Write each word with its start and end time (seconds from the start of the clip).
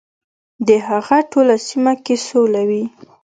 د 0.67 0.69
هغه 0.87 1.17
ټوله 1.31 1.55
سیمه 1.67 1.93
کې 2.05 2.15
سوله 2.27 2.61
وي. 2.69 2.83